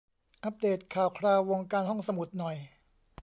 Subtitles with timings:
[0.43, 2.55] อัปเดทข่าวคราววงการห้องสมุดหน่อย